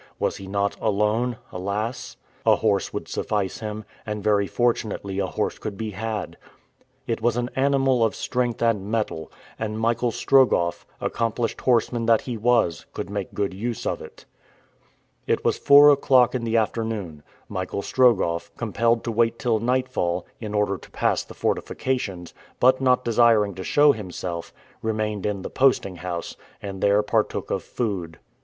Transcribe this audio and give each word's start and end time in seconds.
Was 0.17 0.37
he 0.37 0.47
not 0.47 0.75
alone, 0.81 1.37
alas? 1.51 2.17
A 2.43 2.55
horse 2.55 2.91
would 2.91 3.07
suffice 3.07 3.59
him; 3.59 3.85
and, 4.03 4.23
very 4.23 4.47
fortunately, 4.47 5.19
a 5.19 5.27
horse 5.27 5.59
could 5.59 5.77
be 5.77 5.91
had. 5.91 6.37
It 7.05 7.21
was 7.21 7.37
an 7.37 7.51
animal 7.55 8.03
of 8.03 8.15
strength 8.15 8.63
and 8.63 8.89
mettle, 8.89 9.31
and 9.59 9.79
Michael 9.79 10.09
Strogoff, 10.09 10.87
accomplished 10.99 11.61
horseman 11.61 12.09
as 12.09 12.21
he 12.21 12.35
was, 12.35 12.87
could 12.93 13.11
make 13.11 13.35
good 13.35 13.53
use 13.53 13.85
of 13.85 14.01
it. 14.01 14.25
It 15.27 15.45
was 15.45 15.59
four 15.59 15.91
o'clock 15.91 16.33
in 16.33 16.45
the 16.45 16.57
afternoon. 16.57 17.21
Michael 17.47 17.83
Strogoff, 17.83 18.49
compelled 18.57 19.03
to 19.03 19.11
wait 19.11 19.37
till 19.37 19.59
nightfall, 19.59 20.25
in 20.39 20.55
order 20.55 20.79
to 20.79 20.89
pass 20.89 21.23
the 21.23 21.35
fortifications, 21.35 22.33
but 22.59 22.81
not 22.81 23.05
desiring 23.05 23.53
to 23.53 23.63
show 23.63 23.91
himself, 23.91 24.51
remained 24.81 25.27
in 25.27 25.43
the 25.43 25.51
posting 25.51 25.97
house, 25.97 26.35
and 26.59 26.81
there 26.81 27.03
partook 27.03 27.51
of 27.51 27.61
food. 27.61 28.17